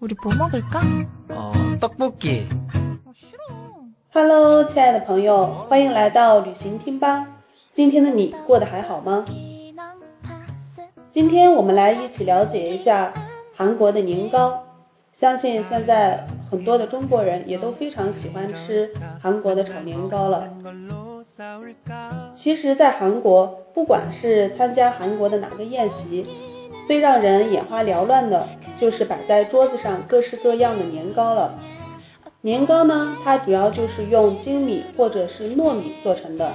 [0.00, 0.80] 우리 뭐 먹을까?
[1.30, 2.46] 어, 떡볶이.
[2.72, 3.38] 아, 싫어.
[4.12, 7.26] Hello，亲爱的朋友，欢迎来到旅行听吧。
[7.72, 9.24] 今天的你过得还好吗？
[11.10, 13.12] 今天我们来一起了解一下
[13.54, 14.62] 韩国的年糕。
[15.12, 18.92] 相信现在很多的中国人也都非常喜欢吃
[19.22, 20.48] 韩国的炒年糕了。
[22.34, 26.26] 其实，在韩国，不管是参加韩国的哪个宴席，
[26.89, 28.49] 最让人眼花缭乱的
[28.81, 31.53] 就是摆在桌子上各式各样的年糕了。
[32.41, 36.51] 年糕呢，它主要就是用精米或者是糯米做成的。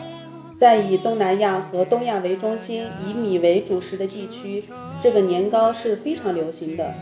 [0.58, 4.64] 在以东南亚和东亚为中心、以米为主食的地区，
[5.00, 6.92] 这个年糕是非常流行的。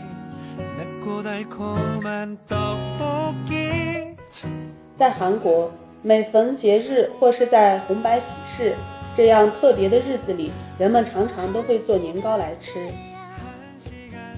[4.95, 5.71] 在韩国，
[6.03, 8.75] 每逢节日或是在红白喜事
[9.15, 12.89] 这样特别的日子里，人们常常都会做年糕来吃。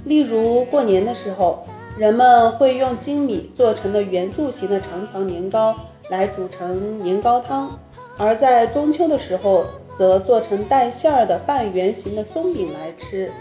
[0.05, 1.65] 例如过年的时候，
[1.97, 5.75] 人们会用精米做成的圆柱形的长条年糕
[6.09, 7.69] 来煮成年糕汤；
[8.17, 9.65] 而在中秋的时候，
[9.97, 13.31] 则做成带馅儿的半圆形的松饼来吃。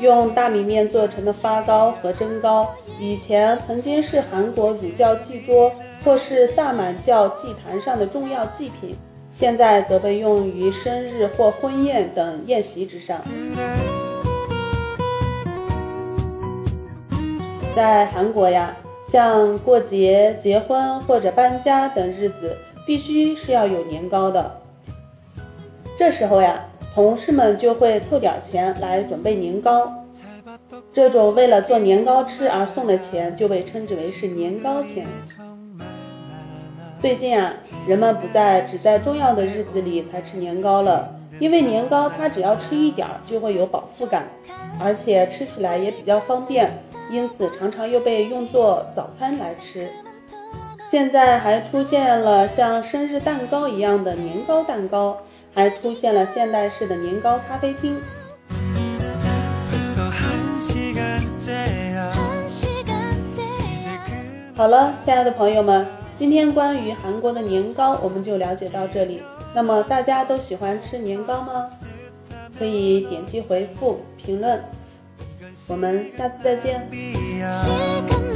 [0.00, 2.68] 用大米面做成的发糕和蒸糕，
[3.00, 5.72] 以前曾经是韩国儒教祭桌
[6.04, 8.96] 或是萨满教祭坛上的重要祭品，
[9.32, 13.20] 现在则被用于生日或婚宴等宴席之上。
[17.78, 18.76] 在韩国呀，
[19.06, 24.60] 像过节、结婚或者搬家等日子，必须是要有年糕的。
[25.96, 26.64] 这时候呀。
[26.92, 29.92] 同事们就会凑点钱来准备年糕，
[30.92, 35.06] 这种为了做年糕吃而送的钱就被称之为是年糕钱。
[36.98, 37.54] 最近啊，
[37.86, 44.24] 人们不再只在重要的日子里才吃年糕了，因为年糕它只要吃一点儿就会有饱腹感，
[44.80, 46.72] 而且吃起来也比较方便，
[47.10, 49.88] 因此常常又被用作早餐来吃。
[50.90, 55.18] 现在还出现了像生日蛋糕一样的年糕蛋糕。
[55.54, 57.96] 还出现了现代式的年糕咖啡厅。
[64.54, 65.84] 好了，亲爱的朋友们，
[66.16, 69.20] 今天关于韩国的年糕我们就了解到这里。
[69.52, 71.68] 那么大家都喜欢吃年糕吗？
[72.56, 74.62] 可以点击回复评论。
[75.68, 78.27] 我们下次再见。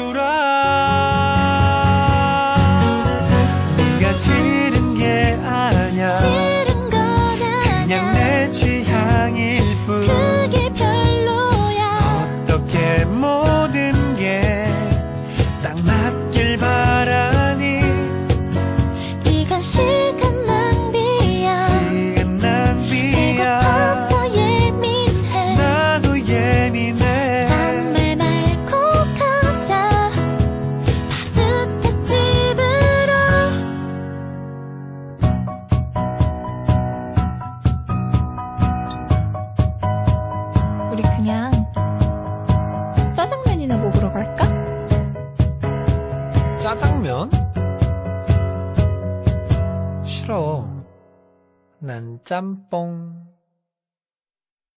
[0.00, 0.99] should I?
[52.24, 53.29] 짬뽕